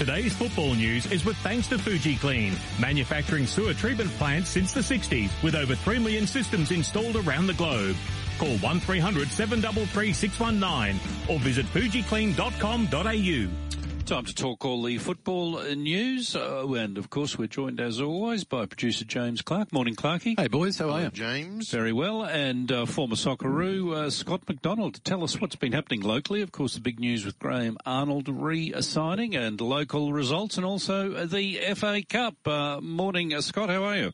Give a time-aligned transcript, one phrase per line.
[0.00, 4.80] Today's football news is with thanks to Fuji Clean, manufacturing sewer treatment plants since the
[4.80, 7.96] 60s with over 3 million systems installed around the globe.
[8.38, 13.69] Call 1300 733 619 or visit fujiclean.com.au.
[14.10, 16.34] Time to talk all the football news.
[16.34, 19.72] Uh, and of course, we're joined as always by producer James Clark.
[19.72, 20.34] Morning, Clarky.
[20.36, 20.78] Hey, boys.
[20.78, 21.10] How are you?
[21.10, 21.70] James.
[21.70, 22.24] Very well.
[22.24, 26.42] And uh, former Socceroo, uh, Scott McDonald, to tell us what's been happening locally.
[26.42, 31.60] Of course, the big news with Graham Arnold re-signing and local results and also the
[31.76, 32.34] FA Cup.
[32.44, 33.68] Uh, morning, uh, Scott.
[33.68, 34.12] How are you?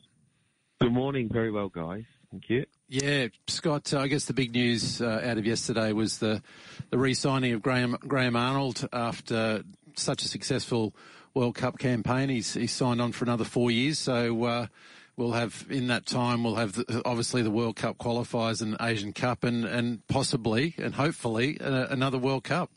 [0.79, 1.27] Good morning.
[1.27, 2.03] Very well, guys.
[2.29, 2.67] Thank you.
[2.87, 3.91] Yeah, Scott.
[3.91, 6.43] Uh, I guess the big news uh, out of yesterday was the
[6.91, 9.63] the re-signing of Graham Graham Arnold after
[9.97, 10.95] such a successful
[11.33, 12.29] World Cup campaign.
[12.29, 14.67] He's he's signed on for another four years, so uh,
[15.15, 19.13] we'll have in that time we'll have the, obviously the World Cup qualifiers and Asian
[19.13, 22.71] Cup, and and possibly and hopefully uh, another World Cup.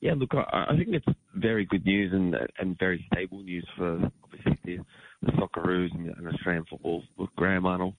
[0.00, 4.10] Yeah, look, I, I think it's very good news and and very stable news for
[4.22, 4.78] obviously the,
[5.22, 7.02] the Socceroos and, and Australian football.
[7.16, 7.94] With Graham Arnold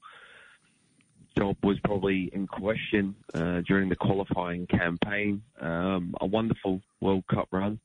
[1.37, 5.41] job was probably in question uh, during the qualifying campaign.
[5.59, 7.79] Um, a wonderful World Cup run,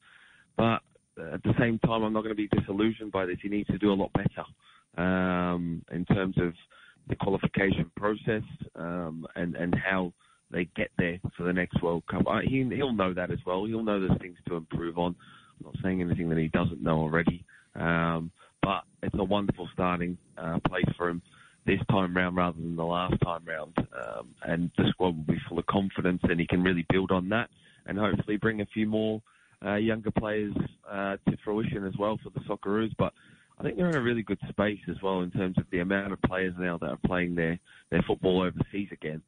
[0.57, 0.81] but
[1.17, 3.37] at the same time, I'm not going to be disillusioned by this.
[3.43, 6.53] He needs to do a lot better um, in terms of
[7.09, 8.43] the qualification process
[8.77, 10.13] um, and and how
[10.51, 12.23] they get there for the next World Cup.
[12.45, 13.65] He, he'll know that as well.
[13.65, 15.15] He'll know there's things to improve on.
[15.59, 18.31] I'm not saying anything that he doesn't know already, um,
[18.63, 21.23] but it's a wonderful starting uh, place for him
[21.67, 23.75] this time round rather than the last time round.
[23.79, 27.29] Um, and the squad will be full of confidence and he can really build on
[27.31, 27.49] that
[27.87, 29.23] and hopefully bring a few more
[29.65, 30.55] uh, younger players
[30.91, 32.93] uh, to fruition as well for the Socceroos.
[32.99, 33.13] But
[33.59, 36.13] I think they're in a really good space as well in terms of the amount
[36.13, 37.59] of players now that are playing their,
[37.91, 39.23] their football overseas again.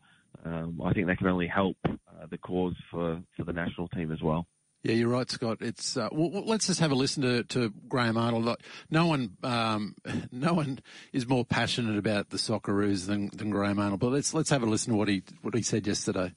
[0.45, 4.13] Um, I think that can only help uh, the cause for, for the national team
[4.13, 4.47] as well.
[4.87, 5.63] Yeah, you're right, Scott.
[5.63, 8.57] It's uh, well, let's just have a listen to, to Graham Arnold.
[8.89, 9.97] No one, um,
[10.31, 10.79] no one
[11.13, 13.99] is more passionate about the Socceroos than, than Graham Arnold.
[13.99, 16.33] But let's let's have a listen to what he what he said yesterday.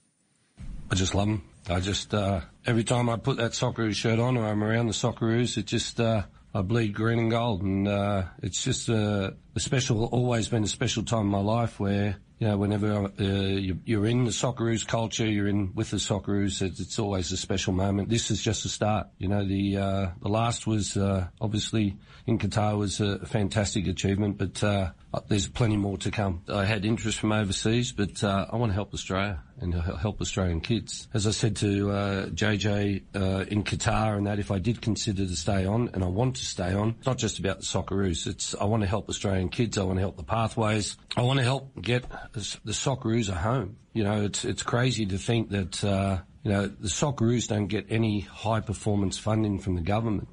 [0.90, 1.44] I just love him.
[1.70, 4.94] I just uh, every time I put that Socceroos shirt on or I'm around the
[4.94, 9.60] Socceroos, it just uh, I bleed green and gold, and uh, it's just a, a
[9.60, 14.06] special, always been a special time in my life where you know, whenever uh, you're
[14.06, 18.08] in the Socceroos culture, you're in with the Socceroos, it's, always a special moment.
[18.08, 19.08] This is just a start.
[19.18, 24.38] You know, the uh, the last was uh, obviously in Qatar was a fantastic achievement,
[24.38, 24.92] but uh,
[25.28, 26.44] there's plenty more to come.
[26.48, 30.62] I had interest from overseas, but uh, I want to help Australia and help Australian
[30.62, 31.08] kids.
[31.14, 35.26] As I said to uh, JJ uh, in Qatar, and that if I did consider
[35.26, 38.28] to stay on, and I want to stay on, it's not just about the Socceroos.
[38.28, 39.78] It's I want to help Australian kids.
[39.78, 40.98] I want to help the pathways.
[41.18, 42.42] I want to help get the
[42.72, 43.78] Socceroos a home.
[43.94, 45.84] You know, it's it's crazy to think that.
[45.84, 50.30] Uh, you know, the Socceroos don't get any high performance funding from the government.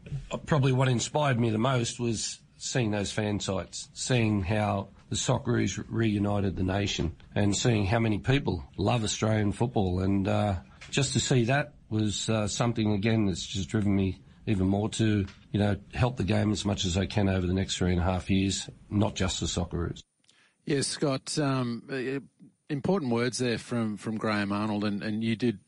[0.46, 5.82] Probably what inspired me the most was seeing those fan sites, seeing how the Socceroos
[5.88, 10.00] reunited the nation, and seeing how many people love Australian football.
[10.00, 10.56] And uh,
[10.90, 15.26] just to see that was uh, something again that's just driven me even more to
[15.52, 18.00] you know help the game as much as I can over the next three and
[18.00, 20.02] a half years, not just the Socceroos.
[20.64, 21.38] Yes, Scott.
[21.38, 22.20] Um,
[22.68, 25.58] important words there from from Graham Arnold, and, and you did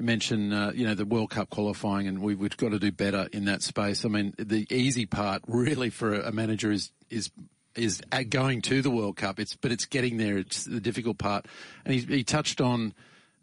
[0.00, 3.28] mention, uh, you know, the World Cup qualifying, and we, have got to do better
[3.32, 4.04] in that space.
[4.04, 7.30] I mean, the easy part really for a manager is is
[7.76, 9.38] is going to the World Cup.
[9.38, 10.38] It's but it's getting there.
[10.38, 11.46] It's the difficult part.
[11.84, 12.94] And he, he touched on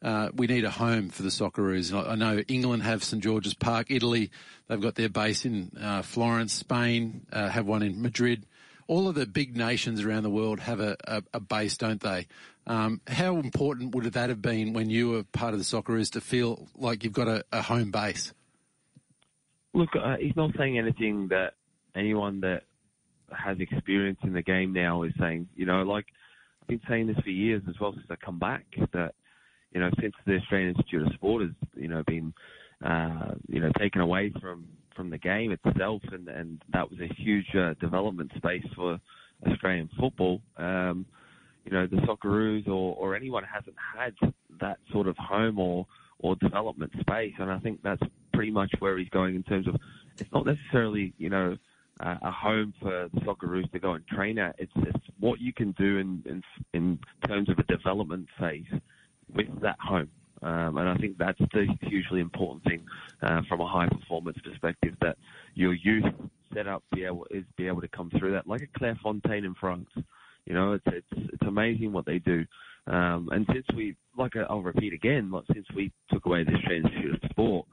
[0.01, 1.93] uh, we need a home for the Socceroos.
[1.93, 3.87] I, I know England have St George's Park.
[3.89, 4.31] Italy,
[4.67, 6.53] they've got their base in uh, Florence.
[6.53, 8.45] Spain uh, have one in Madrid.
[8.87, 12.27] All of the big nations around the world have a, a, a base, don't they?
[12.65, 16.21] Um, how important would that have been when you were part of the Socceroos to
[16.21, 18.33] feel like you've got a, a home base?
[19.73, 21.53] Look, uh, he's not saying anything that
[21.95, 22.63] anyone that
[23.31, 25.47] has experience in the game now is saying.
[25.55, 26.05] You know, like
[26.61, 28.65] I've been saying this for years as well since I come back.
[28.93, 29.13] That
[29.71, 32.33] you know, since the Australian Institute of Sport has you know been
[32.83, 37.13] uh, you know taken away from from the game itself, and and that was a
[37.13, 38.99] huge uh, development space for
[39.49, 40.41] Australian football.
[40.57, 41.05] Um,
[41.67, 44.13] you know, the Socceroos or, or anyone hasn't had
[44.61, 45.85] that sort of home or,
[46.19, 47.33] or development space.
[47.39, 48.01] And I think that's
[48.33, 49.75] pretty much where he's going in terms of
[50.17, 51.57] it's not necessarily, you know,
[51.99, 54.55] uh, a home for the Socceroos to go and train at.
[54.57, 56.43] It's, it's what you can do in, in,
[56.73, 58.65] in terms of a development phase
[59.33, 60.09] with that home.
[60.41, 62.85] Um, and I think that's the hugely important thing
[63.21, 65.17] uh, from a high performance perspective that
[65.55, 66.05] your youth
[66.53, 69.55] set up be able, is be able to come through that, like a Clairefontaine in
[69.59, 69.89] France.
[70.45, 72.45] You know, it's it's it's amazing what they do.
[72.87, 77.21] Um, and since we, like I'll repeat again, like since we took away Australian Institute
[77.21, 77.65] of Sport,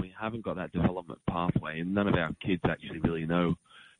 [0.00, 3.54] we haven't got that development pathway, and none of our kids actually really know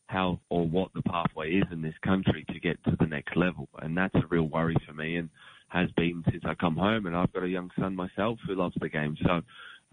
[0.07, 3.69] how or what the pathway is in this country to get to the next level,
[3.81, 5.29] and that's a real worry for me, and
[5.73, 7.07] has been since I come home.
[7.07, 9.43] And I've got a young son myself who loves the game, so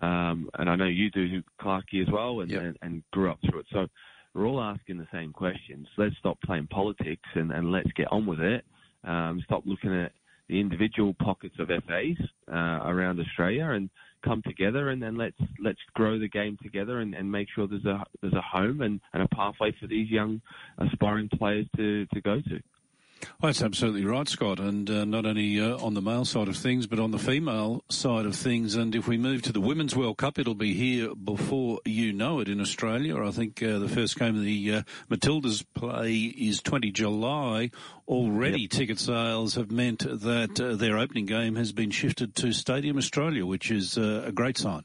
[0.02, 2.62] um, and I know you do, Clarkey, as well, and, yep.
[2.62, 3.66] and, and grew up through it.
[3.72, 3.88] So
[4.34, 5.88] we're all asking the same questions.
[5.98, 8.64] Let's stop playing politics and, and let's get on with it.
[9.04, 10.12] Um, stop looking at
[10.48, 12.18] the individual pockets of FAs
[12.52, 13.90] uh, around Australia and
[14.24, 17.86] come together and then let's let's grow the game together and, and make sure there's
[17.86, 20.42] a there's a home and, and a pathway for these young
[20.80, 22.60] aspiring players to, to go to.
[23.42, 24.60] Well, that's absolutely right, Scott.
[24.60, 27.83] And uh, not only uh, on the male side of things, but on the female
[27.89, 28.75] side of things.
[28.75, 32.39] And if we move to the Women's World Cup, it'll be here before you know
[32.39, 33.24] it in Australia.
[33.24, 37.71] I think uh, the first game of the uh, Matildas play is 20 July.
[38.07, 38.71] Already, yep.
[38.71, 43.45] ticket sales have meant that uh, their opening game has been shifted to Stadium Australia,
[43.45, 44.83] which is uh, a great sign.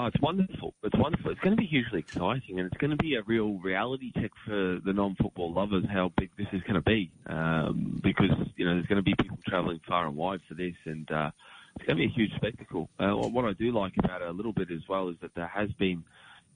[0.00, 0.74] Oh, it's wonderful.
[0.84, 1.32] It's wonderful.
[1.32, 4.30] It's going to be hugely exciting, and it's going to be a real reality check
[4.46, 7.10] for the non-football lovers how big this is going to be.
[7.26, 10.76] Um, because you know there's going to be people travelling far and wide for this,
[10.84, 11.32] and uh,
[11.74, 12.88] it's going to be a huge spectacle.
[13.00, 15.48] Uh, what I do like about it a little bit as well is that there
[15.52, 16.04] has been,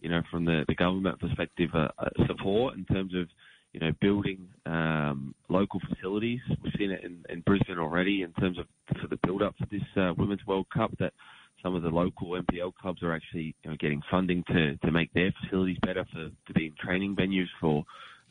[0.00, 3.26] you know, from the, the government perspective, uh, uh, support in terms of
[3.72, 6.40] you know, building um, local facilities.
[6.62, 8.66] We've seen it in, in Brisbane already in terms of
[9.00, 11.14] for the build up for this uh, Women's World Cup that
[11.62, 15.12] some of the local NPL clubs are actually you know, getting funding to, to make
[15.12, 17.84] their facilities better for to be training venues for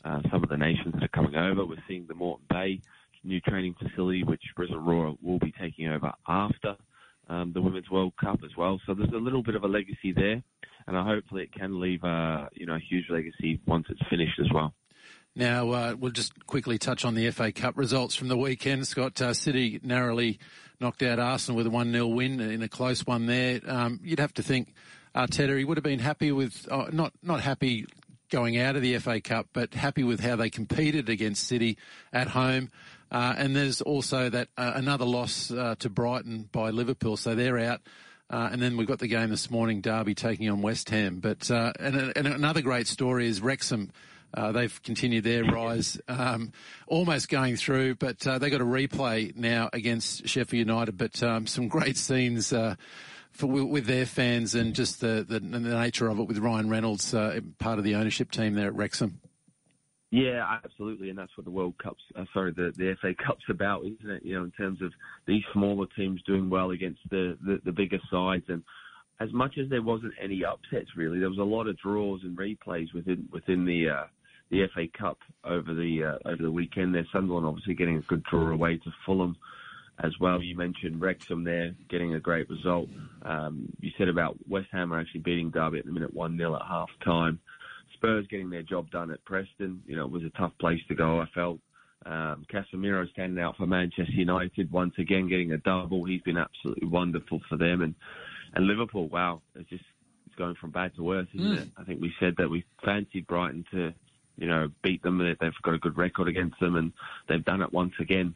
[0.04, 1.64] uh, some of the nations that are coming over.
[1.64, 2.80] We're seeing the Moreton Bay
[3.24, 6.76] new training facility, which Roar will be taking over after
[7.28, 8.80] um, the Women's World Cup as well.
[8.86, 10.42] So there's a little bit of a legacy there,
[10.86, 14.52] and hopefully it can leave a you know a huge legacy once it's finished as
[14.52, 14.74] well.
[15.34, 18.86] Now, uh, we'll just quickly touch on the FA Cup results from the weekend.
[18.86, 20.38] Scott uh, City narrowly
[20.82, 23.60] knocked out Arsenal with a 1 0 win in a close one there.
[23.66, 24.74] Um, you'd have to think
[25.14, 27.86] Arteta, he would have been happy with, uh, not, not happy
[28.30, 31.78] going out of the FA Cup, but happy with how they competed against City
[32.12, 32.70] at home.
[33.10, 37.58] Uh, and there's also that uh, another loss uh, to Brighton by Liverpool, so they're
[37.58, 37.80] out.
[38.30, 41.20] Uh, and then we've got the game this morning, Derby taking on West Ham.
[41.20, 43.92] But uh, and, and, another great story is Wrexham
[44.52, 46.52] they've continued their rise, um,
[46.86, 50.96] almost going through, but uh, they got a replay now against Sheffield United.
[50.96, 52.76] But um, some great scenes uh,
[53.32, 57.12] for, with their fans and just the, the, the, nature of it with Ryan Reynolds,
[57.14, 59.20] uh, part of the ownership team there at Wrexham.
[60.10, 63.86] Yeah, absolutely, and that's what the World Cup's, uh, sorry, the, the FA Cup's about,
[63.86, 64.22] isn't it?
[64.22, 64.92] You know, in terms of
[65.26, 68.62] these smaller teams doing well against the, the, the bigger sides, and
[69.20, 72.36] as much as there wasn't any upsets, really, there was a lot of draws and
[72.36, 74.06] replays within within the uh,
[74.52, 76.94] the FA Cup over the uh, over the weekend.
[76.94, 79.36] There, Sunderland obviously getting a good draw away to Fulham
[80.04, 80.42] as well.
[80.42, 82.88] You mentioned Wrexham there getting a great result.
[83.22, 86.54] Um, you said about West Ham are actually beating Derby at the minute one 0
[86.54, 87.40] at half time.
[87.94, 89.82] Spurs getting their job done at Preston.
[89.86, 91.20] You know, it was a tough place to go.
[91.20, 91.58] I felt.
[92.04, 96.04] Um, Casemiro standing out for Manchester United once again, getting a double.
[96.04, 97.94] He's been absolutely wonderful for them, and
[98.54, 99.08] and Liverpool.
[99.08, 99.84] Wow, it's just
[100.26, 101.62] it's going from bad to worse, isn't mm.
[101.62, 101.68] it?
[101.76, 103.94] I think we said that we fancied Brighton to
[104.36, 105.18] you know, beat them.
[105.18, 106.92] They've got a good record against them, and
[107.28, 108.34] they've done it once again.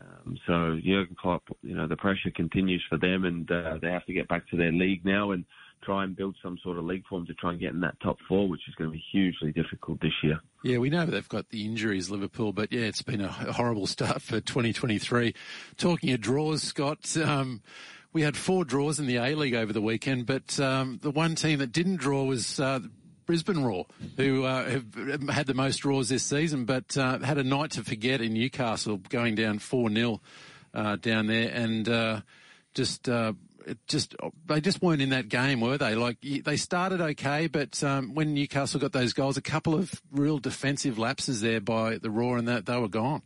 [0.00, 4.06] Um, so Jurgen Klopp, you know, the pressure continues for them, and uh, they have
[4.06, 5.44] to get back to their league now and
[5.82, 8.18] try and build some sort of league form to try and get in that top
[8.28, 10.40] four, which is going to be hugely difficult this year.
[10.64, 14.20] Yeah, we know they've got the injuries, Liverpool, but yeah, it's been a horrible start
[14.22, 15.34] for 2023.
[15.76, 17.16] Talking of draws, Scott.
[17.16, 17.62] Um,
[18.12, 21.34] we had four draws in the A League over the weekend, but um, the one
[21.34, 22.80] team that didn't draw was uh,
[23.28, 23.84] Brisbane Roar,
[24.16, 27.84] who uh, have had the most draws this season, but uh, had a night to
[27.84, 30.22] forget in Newcastle, going down 4 0
[30.72, 32.20] uh, down there, and uh,
[32.74, 33.08] just.
[33.08, 33.34] Uh,
[33.86, 34.16] just
[34.46, 35.94] they just weren't in that game, were they?
[35.94, 40.38] Like they started okay, but um, when Newcastle got those goals, a couple of real
[40.38, 43.20] defensive lapses there by the Roar, and that they were gone.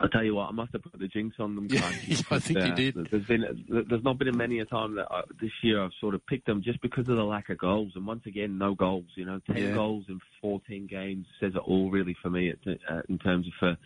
[0.00, 1.66] I tell you what, I must have put the jinx on them.
[1.70, 1.84] Yeah,
[2.30, 3.08] I think uh, you did.
[3.10, 6.24] There's been, there's not been many a time that I, this year I've sort of
[6.26, 7.92] picked them just because of the lack of goals.
[7.96, 9.06] And once again, no goals.
[9.16, 9.74] You know, ten yeah.
[9.74, 13.76] goals in 14 games says it all really for me uh, in terms of for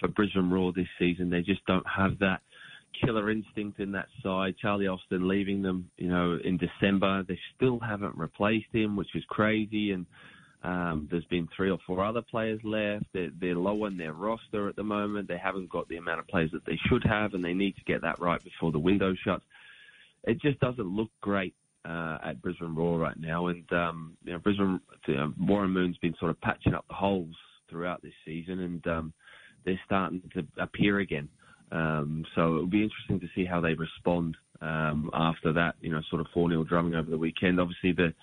[0.00, 1.28] for Brisbane Roar this season.
[1.28, 2.40] They just don't have that
[3.04, 4.56] killer instinct in that side.
[4.60, 7.22] Charlie Austin leaving them, you know, in December.
[7.22, 9.92] They still haven't replaced him, which is crazy.
[9.92, 10.06] And
[10.62, 13.06] um, there's been three or four other players left.
[13.12, 15.28] They're, they're low on their roster at the moment.
[15.28, 17.84] They haven't got the amount of players that they should have, and they need to
[17.84, 19.44] get that right before the window shuts.
[20.24, 21.54] It just doesn't look great
[21.88, 23.46] uh, at Brisbane Roar right now.
[23.46, 27.36] And um, you know, Brisbane uh, Warren Moon's been sort of patching up the holes
[27.70, 29.12] throughout this season, and um,
[29.64, 31.28] they're starting to appear again.
[31.70, 36.00] Um, so it'll be interesting to see how they respond um, after that, you know,
[36.08, 37.60] sort of 4 0 drumming over the weekend.
[37.60, 38.14] Obviously, the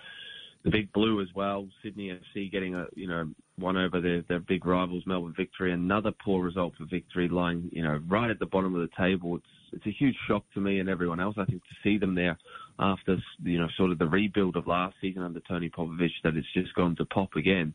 [0.66, 1.68] the big blue as well.
[1.84, 5.72] Sydney FC getting a you know one over their their big rivals Melbourne Victory.
[5.72, 9.38] Another poor result for Victory, lying you know right at the bottom of the table.
[9.38, 11.36] It's it's a huge shock to me and everyone else.
[11.38, 12.38] I think to see them there
[12.80, 16.52] after you know sort of the rebuild of last season under Tony Popovic, that it's
[16.54, 17.74] just gone to pop again.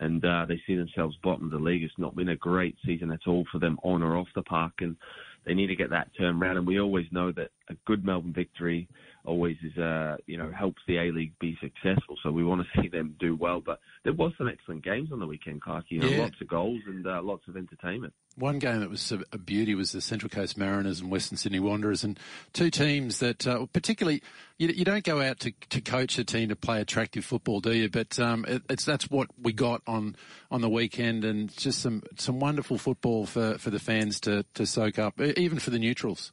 [0.00, 1.82] And uh, they see themselves bottom of the league.
[1.82, 4.72] It's not been a great season at all for them on or off the park,
[4.80, 4.96] and
[5.44, 6.56] they need to get that turned around.
[6.56, 8.88] And we always know that a good Melbourne victory
[9.24, 12.16] always is, uh, you know, helps the A League be successful.
[12.22, 13.60] So we want to see them do well.
[13.60, 15.90] But there was some excellent games on the weekend, Clarky.
[15.92, 16.22] You know, Yeah.
[16.22, 18.12] lots of goals and uh, lots of entertainment.
[18.36, 22.04] One game that was a beauty was the Central Coast Mariners and Western Sydney Wanderers,
[22.04, 22.18] and
[22.52, 24.22] two teams that, uh, particularly,
[24.56, 27.72] you, you don't go out to, to coach a team to play attractive football, do
[27.72, 27.90] you?
[27.90, 30.16] But um, it, it's that's what we got on
[30.50, 34.64] on the weekend, and just some some wonderful football for, for the fans to, to
[34.64, 36.32] soak up, even for the neutrals.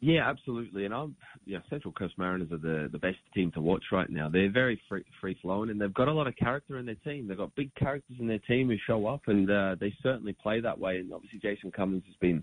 [0.00, 0.86] Yeah, absolutely.
[0.86, 1.14] And I'm,
[1.44, 4.30] yeah, Central Coast Mariners are the, the best team to watch right now.
[4.30, 7.28] They're very free, free flowing and they've got a lot of character in their team.
[7.28, 10.60] They've got big characters in their team who show up and uh, they certainly play
[10.60, 10.96] that way.
[10.96, 12.42] And obviously Jason Cummings has been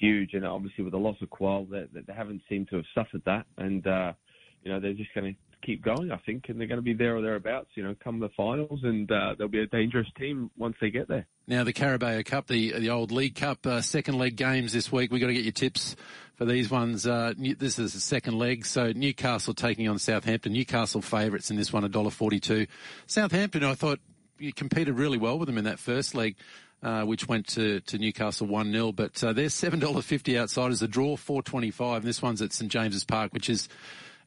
[0.00, 3.22] huge and obviously with the loss of Kuol, they, they haven't seemed to have suffered
[3.24, 3.46] that.
[3.56, 4.12] And, uh,
[4.62, 6.94] you know, they're just going to keep going, I think, and they're going to be
[6.94, 10.50] there or thereabouts, you know, come the finals and uh, they'll be a dangerous team
[10.56, 11.26] once they get there.
[11.46, 15.10] Now the Carabao Cup, the the old League Cup, uh, second leg games this week.
[15.10, 15.96] We've got to get your tips
[16.36, 17.06] for these ones.
[17.06, 20.52] Uh, New- this is the second leg, so Newcastle taking on Southampton.
[20.52, 22.68] Newcastle favourites in this one, $1.42.
[23.06, 23.98] Southampton, I thought
[24.38, 26.36] you competed really well with them in that first leg.
[26.80, 30.78] Uh, which went to, to Newcastle 1-0, but uh, they're $7.50 outsiders.
[30.78, 32.02] The draw 4.25.
[32.02, 33.68] This one's at St James's Park, which is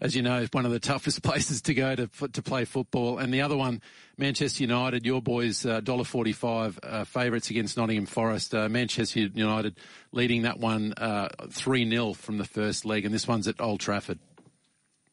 [0.01, 3.20] as you know, it's one of the toughest places to go to to play football.
[3.20, 3.81] And the other one,
[4.17, 8.55] Manchester United, your boys, uh, $1.45 uh, favourites against Nottingham Forest.
[8.55, 9.77] Uh, Manchester United
[10.12, 13.79] leading that one uh, 3 0 from the first leg, and this one's at Old
[13.79, 14.20] Trafford.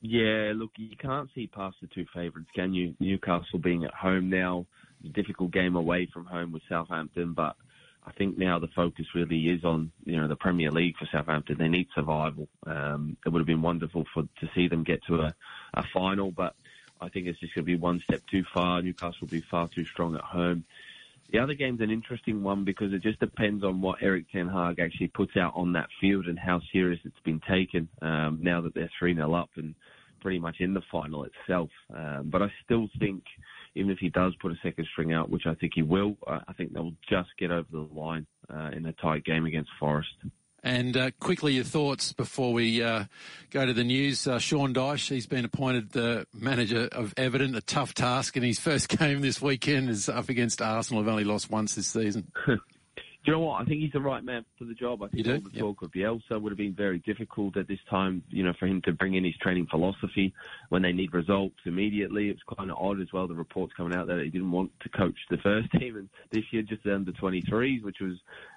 [0.01, 2.95] Yeah, look, you can't see past the two favourites, can you?
[3.01, 4.65] Newcastle being at home now,
[5.13, 7.57] difficult game away from home with Southampton, but
[8.09, 11.59] I think now the focus really is on you know the Premier League for Southampton.
[11.59, 12.49] They need survival.
[12.67, 15.35] Um, it would have been wonderful for to see them get to a,
[15.75, 16.55] a final, but
[17.01, 18.81] I think it's just going to be one step too far.
[18.81, 20.65] Newcastle will be far too strong at home.
[21.31, 24.81] The other game's an interesting one because it just depends on what Erik Ten Hag
[24.81, 28.75] actually puts out on that field and how serious it's been taken um, now that
[28.75, 29.75] they're 3 0 up and
[30.23, 31.69] pretty much in the final itself.
[31.95, 33.25] Um, but I still think,
[33.79, 36.53] even if he does put a second string out, which I think he will, I
[36.55, 40.11] think they'll just get over the line uh, in a tight game against Forest.
[40.65, 43.05] And uh, quickly, your thoughts before we uh,
[43.51, 44.27] go to the news.
[44.27, 47.55] Uh, Sean Dyche, he's been appointed the manager of Everton.
[47.55, 51.03] A tough task in his first game this weekend is up against Arsenal.
[51.03, 52.33] Have only lost once this season.
[53.25, 53.61] Do you know what?
[53.61, 55.03] I think he's the right man for the job.
[55.03, 55.61] I think all the Yep.
[55.61, 58.81] talk of Bielsa would have been very difficult at this time, you know, for him
[58.83, 60.33] to bring in his training philosophy
[60.69, 62.31] when they need results immediately.
[62.31, 64.89] It's kind of odd as well, the reports coming out that he didn't want to
[64.91, 68.15] coach the first team and this year just the under 23s, which was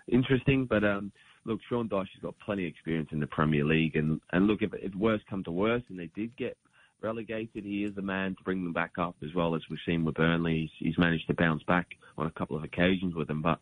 [0.08, 0.65] interesting.
[0.65, 1.12] But, um,
[1.46, 3.96] look, Sean Dyche has got plenty of experience in the Premier League.
[3.96, 6.56] And, and look, if, if worse come to worse and they did get
[7.01, 10.06] relegated, he is the man to bring them back up as well as we've seen
[10.06, 10.70] with Burnley.
[10.80, 11.88] He's, he's managed to bounce back
[12.18, 13.41] on a couple of occasions with them.
[13.41, 13.60] But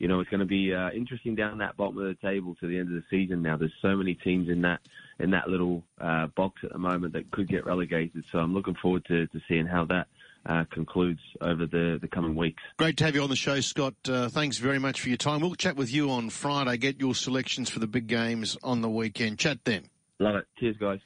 [0.00, 2.66] you know, it's going to be uh, interesting down that bottom of the table to
[2.66, 3.42] the end of the season.
[3.42, 4.80] Now, there's so many teams in that
[5.20, 8.24] in that little uh, box at the moment that could get relegated.
[8.32, 10.06] So I'm looking forward to, to seeing how that
[10.46, 12.62] uh, concludes over the, the coming weeks.
[12.78, 13.94] Great to have you on the show, Scott.
[14.08, 15.42] Uh, thanks very much for your time.
[15.42, 16.78] We'll chat with you on Friday.
[16.78, 19.38] Get your selections for the big games on the weekend.
[19.38, 19.84] Chat then.
[20.18, 20.46] Love it.
[20.58, 20.98] Cheers, guys.